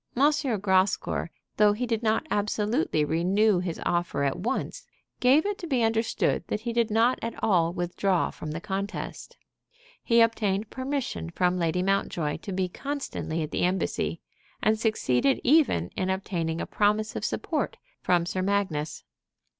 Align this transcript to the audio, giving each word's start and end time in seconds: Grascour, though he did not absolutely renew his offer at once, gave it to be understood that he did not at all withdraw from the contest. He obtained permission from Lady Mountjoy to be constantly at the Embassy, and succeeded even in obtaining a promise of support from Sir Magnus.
Grascour, 0.17 1.29
though 1.57 1.73
he 1.73 1.85
did 1.85 2.01
not 2.01 2.25
absolutely 2.31 3.05
renew 3.05 3.59
his 3.59 3.79
offer 3.85 4.23
at 4.23 4.39
once, 4.39 4.87
gave 5.19 5.45
it 5.45 5.59
to 5.59 5.67
be 5.67 5.83
understood 5.83 6.43
that 6.47 6.61
he 6.61 6.73
did 6.73 6.89
not 6.89 7.19
at 7.21 7.35
all 7.43 7.71
withdraw 7.71 8.31
from 8.31 8.49
the 8.49 8.59
contest. 8.59 9.37
He 10.03 10.19
obtained 10.21 10.71
permission 10.71 11.29
from 11.29 11.59
Lady 11.59 11.83
Mountjoy 11.83 12.37
to 12.37 12.51
be 12.51 12.67
constantly 12.67 13.43
at 13.43 13.51
the 13.51 13.61
Embassy, 13.61 14.19
and 14.59 14.79
succeeded 14.79 15.39
even 15.43 15.89
in 15.95 16.09
obtaining 16.09 16.59
a 16.59 16.65
promise 16.65 17.15
of 17.15 17.23
support 17.23 17.77
from 18.01 18.25
Sir 18.25 18.41
Magnus. 18.41 19.03